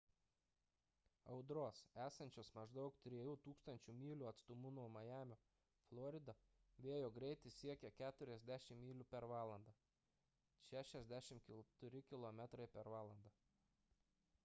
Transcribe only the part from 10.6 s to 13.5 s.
64 km/h